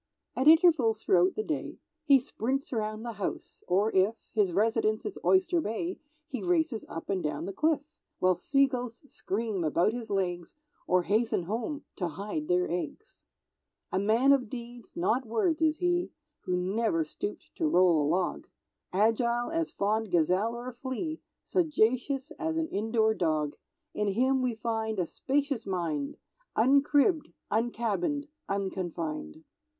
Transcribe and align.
At 0.35 0.47
intervals 0.47 1.03
throughout 1.03 1.35
the 1.35 1.43
day 1.43 1.77
He 2.05 2.17
sprints 2.17 2.73
around 2.73 3.03
the 3.03 3.13
house, 3.21 3.63
or 3.67 3.91
if 3.93 4.15
His 4.33 4.51
residence 4.51 5.05
is 5.05 5.19
Oyster 5.23 5.61
Bay, 5.61 5.99
He 6.25 6.41
races 6.41 6.83
up 6.89 7.07
and 7.11 7.21
down 7.21 7.45
the 7.45 7.53
cliff; 7.53 7.81
While 8.17 8.33
seagulls 8.33 9.03
scream 9.13 9.63
about 9.63 9.93
his 9.93 10.09
legs, 10.09 10.55
Or 10.87 11.03
hasten 11.03 11.43
home 11.43 11.83
to 11.97 12.07
hide 12.07 12.47
their 12.47 12.67
eggs. 12.67 13.25
[Illustration: 13.93 13.93
"At 13.93 13.93
six 13.93 13.93
A. 13.93 13.93
M. 13.93 13.93
he 13.93 13.93
shoots 13.93 13.93
a 13.93 13.97
bear."] 13.99 14.01
A 14.01 14.07
man 14.07 14.33
of 14.33 14.49
deeds, 14.49 14.97
not 14.97 15.25
words, 15.27 15.61
is 15.61 15.77
he, 15.77 16.11
Who 16.45 16.57
never 16.57 17.05
stooped 17.05 17.55
to 17.57 17.67
roll 17.67 18.01
a 18.01 18.07
log; 18.07 18.47
Agile 18.91 19.51
as 19.51 19.69
fond 19.69 20.09
gazelle 20.09 20.55
or 20.55 20.71
flea, 20.71 21.21
Sagacious 21.43 22.31
as 22.39 22.57
an 22.57 22.67
indoor 22.69 23.13
dog; 23.13 23.55
In 23.93 24.07
him 24.07 24.41
we 24.41 24.55
find 24.55 24.97
a 24.97 25.05
spacious 25.05 25.67
mind, 25.67 26.17
"Uncribb'd, 26.57 27.27
uncabin'd, 27.51 28.27
unconfin'd." 28.49 29.43